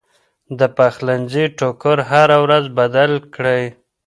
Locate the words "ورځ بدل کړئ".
2.45-3.63